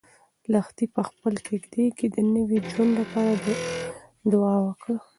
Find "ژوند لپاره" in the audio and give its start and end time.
2.71-3.33